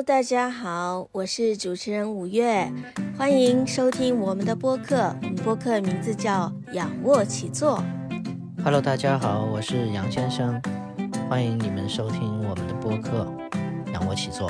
[0.00, 2.72] Hello，大家好，我是主持人五月，
[3.18, 5.14] 欢迎收听我们的播客。
[5.20, 7.84] 我们播客名字叫“仰卧起坐”。
[8.64, 10.58] Hello，大家好，我是杨先生，
[11.28, 13.30] 欢迎你们收听我们的播客
[13.92, 14.48] 《仰卧起坐》。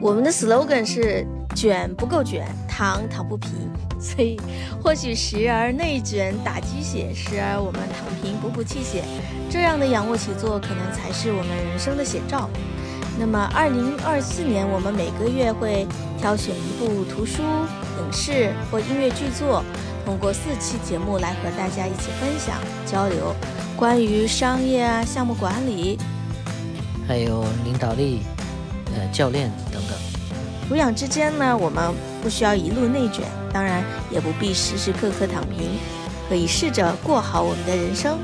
[0.00, 1.26] 我们的 slogan 是
[1.56, 3.50] “卷不够卷，躺躺不平”，
[3.98, 4.40] 所以
[4.80, 9.02] 或许时而内卷打鸡血，时而我们躺平补补气血，
[9.50, 12.48] 这样的仰卧起坐可能才是我们人生的写照。
[13.18, 15.86] 那么，二零二四年我们每个月会
[16.18, 19.62] 挑选一部图书、影视或音乐剧作，
[20.04, 23.34] 通过四期节目来和大家一起分享交流
[23.76, 25.96] 关于商业啊、项目管理、
[27.06, 28.20] 还有领导力、
[28.94, 29.96] 呃教练等等。
[30.68, 35.78] 图养之间呢，我们不需要一路内卷，当然也不必时时刻刻躺平，
[36.28, 38.18] 可以试着过好我们的人生。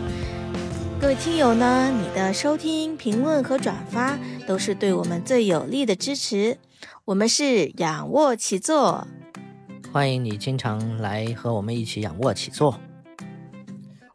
[1.01, 6.59] 各位听友呢，你的收听、评论和转发都是对我们最有力的支持。
[7.07, 9.09] 我们是仰卧起坐，
[9.91, 12.79] 欢迎你经常来和我们一起仰卧起坐。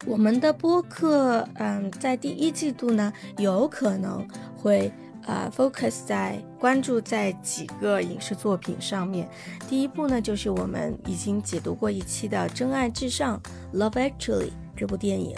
[0.06, 4.24] 我们的播客，嗯，在第一季度呢，有可能
[4.56, 4.90] 会
[5.26, 9.28] 呃 focus 在关注在几个影视作品上面。
[9.68, 13.42] 第一部呢，就是我们已经解读过一期的《真爱至上》
[13.76, 15.34] （Love Actually） 这部电影，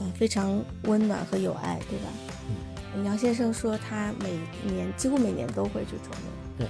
[0.00, 2.06] 嗯、非常温暖和有爱，对吧？
[2.96, 4.32] 嗯杨先生说他每
[4.68, 6.66] 年几乎每年都会去重温，对，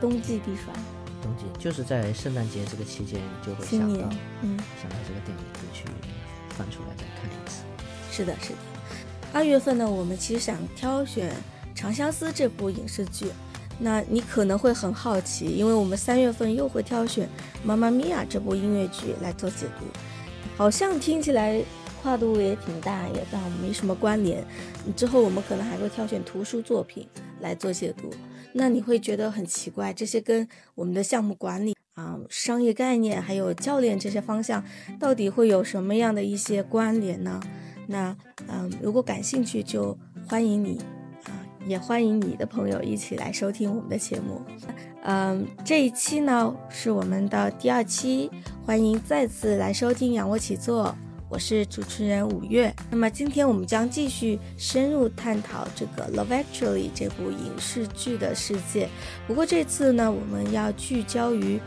[0.00, 0.72] 冬季必刷，
[1.22, 4.08] 冬季就是在圣诞节这个期间，就会想到，
[4.40, 4.56] 嗯。
[4.80, 5.84] 想到这个电影，就去
[6.56, 7.62] 翻出来再看一次。
[8.10, 8.58] 是的，是的。
[9.32, 11.30] 二月份呢，我们其实想挑选
[11.74, 13.30] 《长相思》这部影视剧。
[13.78, 17.26] 那你可能会很好奇，因为我们三月份又会挑选
[17.62, 19.84] 《妈妈咪呀》这部音乐剧来做解读，
[20.56, 21.62] 好像听起来
[22.02, 24.44] 跨度也挺大，也但没什么关联。
[24.96, 27.06] 之后我们可能还会挑选图书作品
[27.40, 28.10] 来做解读，
[28.52, 34.64] 那你会觉得很奇怪，这些跟我们的项目管理啊、商业概念还有教练这些方向，
[34.98, 37.40] 到底会有什么样的一些关联呢？
[37.86, 38.16] 那
[38.48, 39.96] 嗯，如果感兴趣，就
[40.26, 40.80] 欢迎你
[41.24, 41.30] 啊、
[41.66, 44.40] 也欢迎你的朋友一起来收听我们的节目。
[45.02, 48.30] 嗯，这一期呢是我们的第二期，
[48.64, 50.94] 欢迎再次来收听仰卧起坐。
[51.30, 52.74] 我是主持人五月。
[52.90, 58.88] 那么今天我们将继续深入探讨这个《Love Actually》这部影视剧的世界。
[59.28, 61.60] 不过这次呢，我们要聚焦于，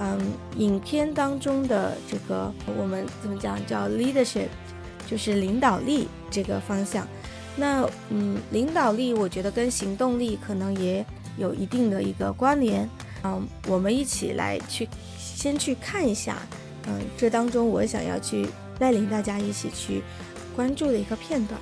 [0.00, 0.18] 嗯，
[0.56, 4.48] 影片当中的这个我们怎么讲叫 leadership，
[5.06, 7.06] 就是领导力这个方向。
[7.54, 11.04] 那嗯，领导力我觉得跟行动力可能也
[11.36, 12.88] 有一定的一个关联。
[13.24, 16.38] 嗯，我们一起来去先去看一下，
[16.86, 18.48] 嗯，这当中我想要去
[18.82, 20.02] 带领大家一起去
[20.56, 21.60] 关注的一个片段。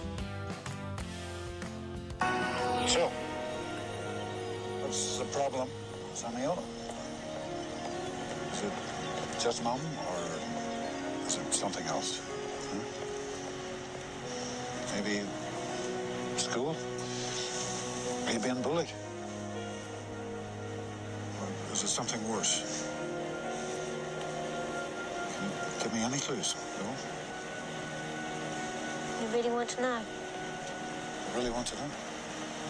[2.89, 3.11] So,
[4.81, 5.69] what's the problem,
[6.15, 6.57] Samuel?
[8.55, 8.73] Is it
[9.39, 12.23] just mom, or is it something else?
[12.71, 12.81] Huh?
[14.97, 15.21] Maybe
[16.39, 16.75] school?
[18.27, 18.89] Are you being bullied?
[21.39, 22.81] Or is it something worse?
[25.83, 26.91] Give me any clues, no?
[29.23, 31.91] You really want to know, I really want to know.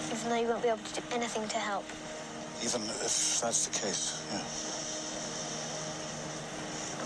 [0.06, 1.84] even though you won't be able to do anything to help.
[2.62, 4.44] Even if that's the case, yeah.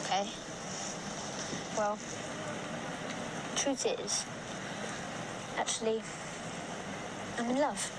[0.05, 0.29] Okay.
[1.77, 1.99] Well,
[3.57, 4.25] truth is,
[5.59, 6.03] actually,
[7.39, 7.91] I'm in love.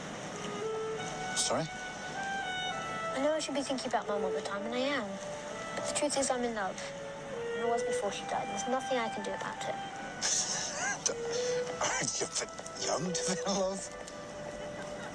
[1.36, 1.66] Sorry?
[3.16, 5.06] I know I should be thinking about Mum all the time, and I am.
[5.76, 6.76] But the truth is, I'm in love.
[7.70, 8.48] Was before she died.
[8.50, 9.76] There's nothing I can do about it.
[11.82, 12.50] Aren't you a bit
[12.86, 13.90] young to be in love?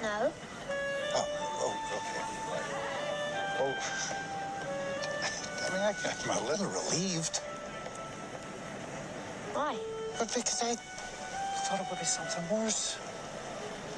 [0.01, 0.31] No?
[1.15, 1.27] Oh,
[1.61, 2.23] oh, okay.
[3.57, 3.73] Well,
[5.63, 7.39] I mean, I, I'm a little relieved,
[9.53, 9.75] Why?
[10.19, 12.97] but because I thought it would be something worse.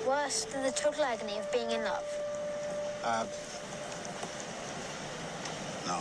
[0.08, 2.06] Worse than the total agony of being in love.
[3.04, 3.26] Uh,
[5.88, 6.00] no,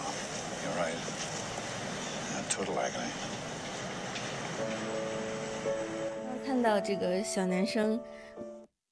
[0.63, 0.95] you're right.
[6.45, 7.99] 看到这个小男生，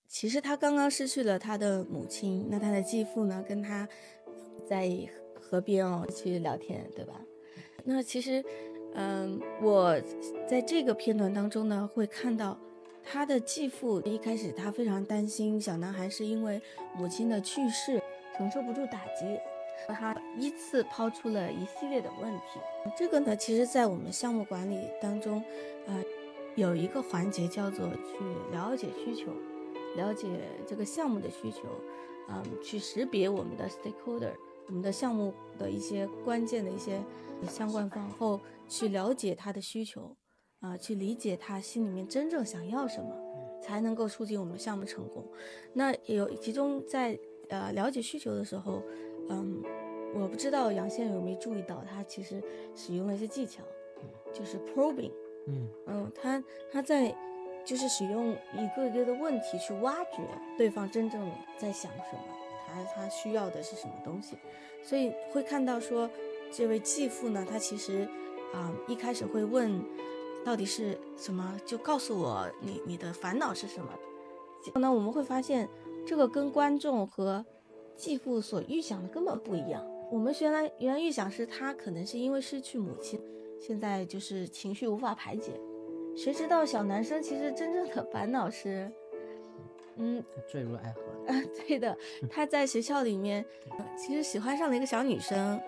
[0.09, 3.89] 其实他刚刚失去了他的母亲，那他的继父呢，跟他
[4.69, 4.91] 在
[5.41, 7.15] 河边哦去聊天，对吧？
[7.85, 8.45] 那其实，
[8.95, 10.01] 嗯，我
[10.49, 12.59] 在这个片段当中呢，会看到
[13.05, 16.61] 他的继父一开始他非常担心小男孩是因为
[16.97, 18.01] 母亲的去世
[18.37, 19.39] 承受不住打击，
[19.89, 22.61] 他依次抛出了一系列的问题。
[22.97, 25.43] 这个呢，其实在我们项目管理当中，
[25.87, 26.03] 呃，
[26.57, 29.33] 有一个环节叫做去了解需求。
[29.97, 30.29] 了解
[30.69, 31.63] 这个项目的需求，
[32.29, 34.31] 嗯，去识别我们的 stakeholder，
[34.69, 37.03] 我们的项目的一些关键的一些
[37.49, 40.17] 相关方后，去了解他的需求，
[40.61, 43.11] 啊，去理解他心里面真正想要什么，
[43.61, 45.27] 才能够促进我们项目成功。
[45.73, 47.19] 那有其中在
[47.49, 48.81] 呃了解需求的时候，
[49.31, 49.63] 嗯，
[50.15, 52.43] 我不知道杨先生有没有注意到，他其实
[52.75, 53.63] 使用了一些技巧，
[54.33, 55.13] 就是 probing，
[55.47, 55.69] 嗯。
[55.87, 57.15] 嗯，他他在
[57.65, 60.19] 就是使用一个一个的问题去挖掘
[60.59, 62.25] 对方真正在想什么，
[62.67, 64.37] 他他需要的是什么东西，
[64.83, 66.11] 所以会看到说
[66.51, 68.09] 这位继父呢，他其实
[68.53, 69.81] 啊、一开始会问
[70.45, 73.93] 到底是什么，就告诉我你你的烦恼是什么。
[74.61, 75.69] 结果呢，我们会发现
[76.05, 77.45] 这个跟观众和
[78.01, 79.87] 继父所预想的根本不一样。
[80.11, 83.21] 我们原来原来预想是他可能是因为失去母亲，
[83.61, 85.53] 现在就是情绪无法排解。
[86.17, 88.91] 谁知道小男生其实真正的烦恼是，
[89.97, 91.03] 嗯，坠入爱河
[91.69, 91.97] 对的，
[92.29, 93.45] 他在学校里面，
[93.79, 95.61] 呃其实喜欢上了一个小女生，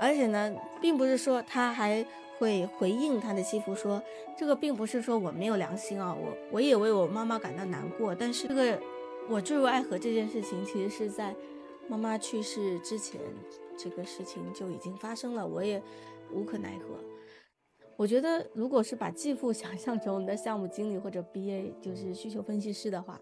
[0.00, 2.06] 而且呢，并不是说他还
[2.38, 4.02] 会回应他的继父说，
[4.38, 8.80] 这个并不是说我没有良心啊，我我也为我妈妈感到难过，但是这个
[9.28, 11.34] 我坠入爱河这件事情，其实是在
[11.88, 13.20] 妈妈去世之前，
[13.76, 15.82] 这个事情就已经发生了，我也
[16.32, 16.98] 无可奈何。
[17.96, 23.20] 我觉得，如果是把继父 想象成我们的项目经理或者 BA，就是需求分析师的话，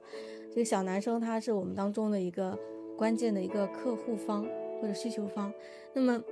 [0.50, 2.58] 这个小男生他是我们当中的一个
[2.96, 4.46] 关键的一个客户方
[4.80, 5.52] 或者需求方。
[5.92, 6.22] 那么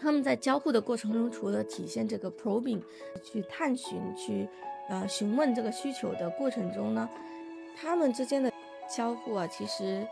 [0.00, 2.82] 他们在交互的过程中，除了体现这个 probing
[3.22, 4.48] 去探寻、去
[4.88, 7.08] 呃询问这个需求的过程中呢，
[7.76, 8.50] 他们之间的
[8.88, 10.04] 交互啊，其实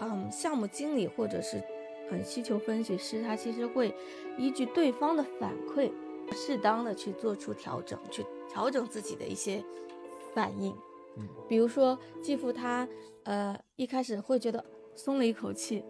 [0.00, 1.62] 嗯，项目经理或者是
[2.10, 3.94] 嗯需求分析师，他其实会
[4.36, 5.90] 依据对方的反馈。
[6.32, 9.62] 适当的去做出调整，去调整自己的一些
[10.34, 10.76] 反应。
[11.16, 12.88] 嗯，比如说继父他
[13.22, 14.64] 呃一开始会觉得
[14.96, 15.84] 松了一口气，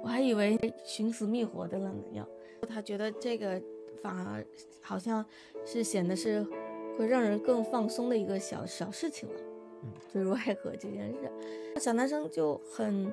[0.00, 2.24] 我还以为寻死觅活的了呢，要
[2.68, 3.60] 他觉得这个
[4.00, 4.46] 反而
[4.80, 5.26] 好像
[5.66, 6.46] 是显得是
[6.96, 9.34] 会让人更放松的一个小小事情了。
[9.82, 13.12] 嗯，坠入爱河这件事，小男生就很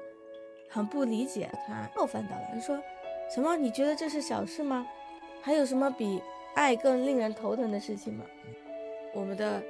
[0.72, 2.82] 很不理解，他冒犯到了，他说
[3.30, 3.56] 什么？
[3.56, 4.88] 你觉得这是小事吗？
[5.42, 6.22] 还有什么比
[6.56, 8.26] 爱更令人头疼的事情吗？
[9.14, 9.62] 我们的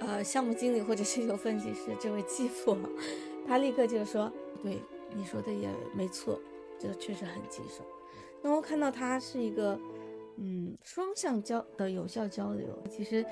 [0.00, 2.76] 呃项目经理或者需求分析师这位继父，
[3.46, 4.32] 他立刻就说
[4.62, 4.78] ：“对
[5.14, 6.40] 你说的也没错，
[6.78, 7.84] 这确实很棘手。”
[8.42, 9.78] 那我看到他是一个
[10.38, 12.66] 嗯双向交的有效交流。
[12.88, 13.24] 其实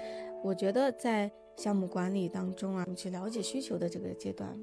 [0.45, 4.55] 我觉得在项目管理当中啊，你去了解需求的这个阶段，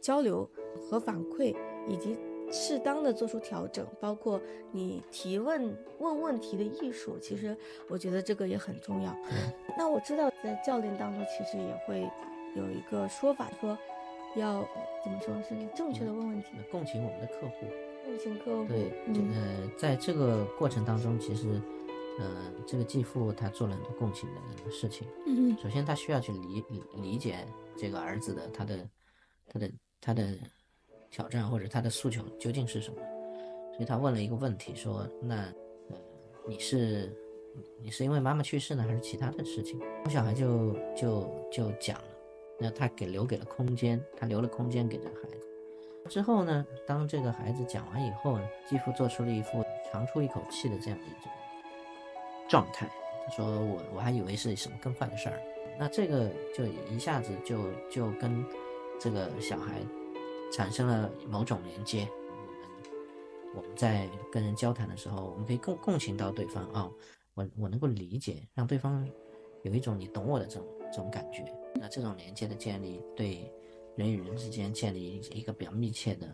[0.00, 0.48] 交流
[0.80, 1.54] 和反馈
[1.88, 2.16] 以及。
[2.52, 4.40] 适当的做出调整，包括
[4.72, 7.56] 你提问问问题的艺术，其实
[7.88, 9.16] 我觉得这个也很重要。
[9.78, 12.10] 那我知道在教练当中，其实也会
[12.56, 13.78] 有一个说法，说
[14.34, 14.68] 要
[15.04, 17.66] 怎么说是正确的问问题，共情我们的客户。
[18.04, 21.46] 共情客户，对，嗯呃，在这个过程当中，其实，
[22.18, 24.28] 呃，这个继父他做了很多共情
[24.64, 25.06] 的事情。
[25.24, 27.46] 嗯首先，他需要去理理理解
[27.76, 28.88] 这个儿子的他的
[29.46, 30.36] 他的他的
[31.10, 32.96] 挑战或者他的诉求究竟是什么，
[33.72, 35.36] 所以他问了一个问题，说：“那
[35.88, 35.96] 呃，
[36.46, 37.12] 你是
[37.82, 42.04] 你是因为妈妈去世呢，还是其他的事情？”我小孩就就就讲了，
[42.58, 45.46] 那他给留给了空间，他留了空间给这个孩子。
[46.08, 51.30] 之后呢，当这个孩子讲完以后呢，继父做出了一副长出一口气的这样一种
[52.48, 52.88] 状态。
[53.26, 55.40] 他说：“我我还以为是什么更坏的事儿。”
[55.78, 58.44] 那这个就一下子就就跟
[58.98, 59.80] 这个小孩
[60.50, 62.08] 产生了某种连接。
[63.54, 66.90] 我们我们在跟人交谈的时候，我们可以共共情到对方啊、
[67.34, 69.08] 我我能够理解，让对方
[69.62, 71.44] 有一种你懂我的这种这种感觉。
[71.74, 73.52] 那这种连接的建立，对
[73.96, 76.28] 人与人之间建立一个比较密切的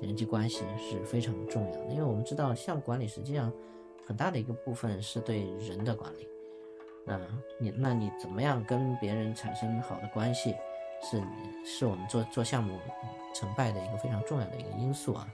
[0.00, 1.86] 人际关系是非常重要的。
[1.90, 3.52] 因为我们知道，项目管理实际上
[4.06, 6.28] 很大的一个部分是对人的管理。
[7.06, 7.18] 那
[7.58, 10.54] 你那你怎么样跟别人产生好的关系，
[11.02, 11.22] 是
[11.64, 12.78] 是我们做做项目
[13.34, 15.28] 成败的一个非常重要的一个因素啊。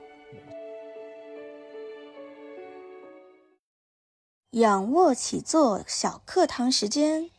[4.50, 7.30] 仰卧起坐小课堂时间，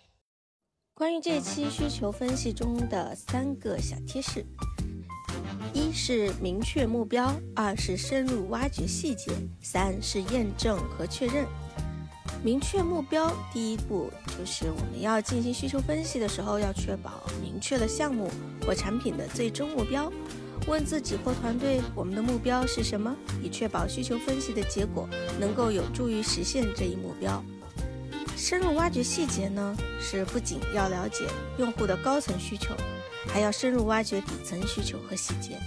[0.94, 4.46] 关于这期需求分析中的三个小贴士：
[5.74, 9.32] 一是明确目标，二是深入挖掘细节，
[9.64, 11.48] 三是验证和确认。
[12.44, 18.30] 明确目标，第一步就是我们要进行需求分析的时候，要确保明确了项目
[18.66, 20.12] 或产品的最终目标。
[20.68, 25.08] 问自己或团队，我们的目标是什么，以确保需求分析的结果
[25.40, 27.42] 能够有助于实现这一目标。
[28.36, 31.26] 深入挖掘细节呢，是不仅要了解
[31.58, 32.76] 用户的高层需求，
[33.28, 35.58] 还要深入挖掘底层需求和细节。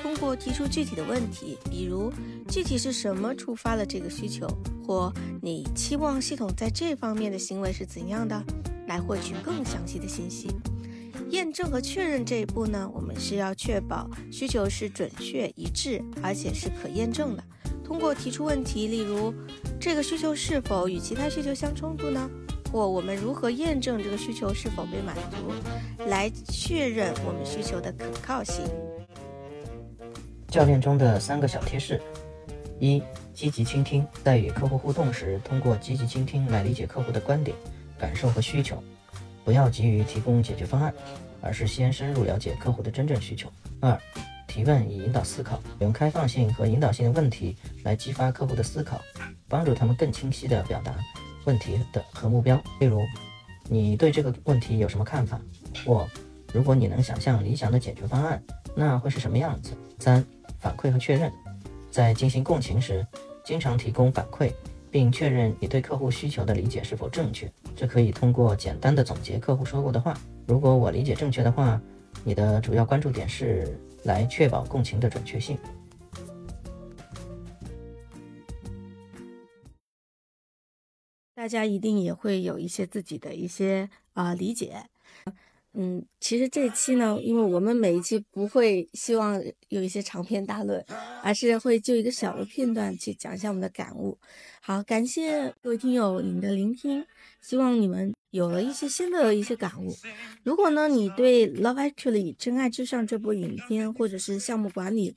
[0.00, 2.12] 通过提出具体的问题，比如
[2.48, 4.46] 具体是什么触发了这个需求，
[4.86, 8.42] 或你期望系统在这方面的行为是怎样的，
[8.86, 10.48] 来获取更详细的信息。
[11.30, 17.42] 验证和确认这一步呢，我们是要确保需求是准确一致，而且是可验证的。
[17.82, 19.34] 通过提出问题，例如
[19.80, 22.30] 这个需求是否与其他需求相冲突呢？
[22.70, 25.52] 或我们如何验证这个需求是否被满足，
[26.08, 28.64] 来确认我们需求的可靠性。
[30.54, 32.00] 教练中的三个小贴士：
[32.78, 37.56] 一、积极倾听，在与客户互动时，通过积极倾听来理解客户的观点、
[37.98, 38.80] 感受和需求，
[39.44, 40.94] 不要急于提供解决方案，
[41.40, 43.50] 而是先深入了解客户的真正需求。
[43.80, 44.00] 二、
[44.46, 49.00] 提问以引导思考，用开放性和引导性的问题来激发客户的思考，
[49.48, 50.94] 帮助他们更清晰地表达
[51.46, 52.54] 问题的和目标。
[52.78, 53.00] 例如，
[53.68, 55.40] 你对这个问题有什么看法？
[55.84, 56.06] 或
[56.52, 58.40] 如果你能想象理想的解决方案，
[58.76, 59.72] 那会是什么样子？
[59.98, 60.24] 三。
[60.64, 61.30] 反馈和确认，
[61.90, 63.06] 在进行共情时，
[63.44, 64.50] 经常提供反馈，
[64.90, 67.52] 并确认你对客户需求的理解是否正确。
[67.76, 70.18] 这可以通过简单的总结客户说过的话。
[70.46, 71.78] 如果我理解正确的话，
[72.24, 75.58] 你的主要关注点是来确保共情的准确性。
[81.34, 84.86] 大家一定也会有一些自己的一些啊理解。
[85.76, 90.84] 嗯，其实这期呢，因为我们每一期不会希望有一些长篇大论，
[91.20, 94.16] 而是会就一个小的片段去讲一下我们的感悟。
[94.60, 97.04] 好，感谢各位听友你们的聆听，
[97.40, 99.92] 希望你们有了一些新的一些感悟。
[100.44, 105.12] 如果呢，你对《Love Actually 真爱至上》这部影片或者是项目管理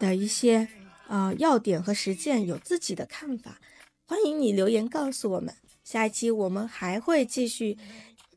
[0.00, 0.66] 的一些
[1.06, 3.60] 啊要点和实践有自己的看法，
[4.04, 5.54] 欢迎你留言告诉我们。
[5.84, 7.78] 下一期我们还会继续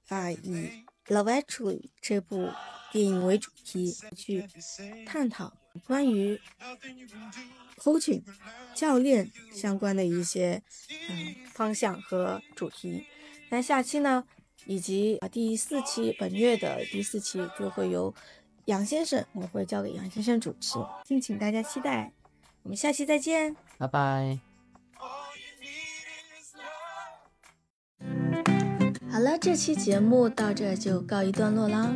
[0.10, 0.38] 啊以。
[1.10, 2.50] 《Love Actually》这部
[2.92, 4.48] 电影为主题去
[5.06, 5.54] 探讨
[5.86, 6.40] 关于
[7.78, 8.24] coaching
[8.74, 10.62] 教练相关的一些
[11.10, 13.06] 嗯方向和主题。
[13.50, 14.24] 那下期呢，
[14.66, 18.14] 以及第四期本月的第四期就会由
[18.66, 22.14] 杨先生，我会交给杨先生主持，敬请大家期待。
[22.64, 24.49] 我们下期再见，拜拜。
[29.20, 31.94] 好了，这期节目到这就告一段落啦。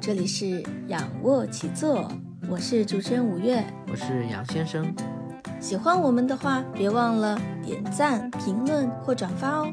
[0.00, 2.10] 这里是仰卧起坐，
[2.50, 4.92] 我是主持人五月，我是杨先生。
[5.60, 9.72] 喜欢我们的话，别忘了点赞、评论或转发哦。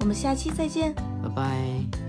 [0.00, 2.05] 我们下期再见，拜拜。